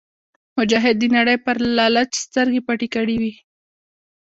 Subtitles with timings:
[0.57, 3.33] مجاهد د نړۍ پر لالچ سترګې پټې کړې وي.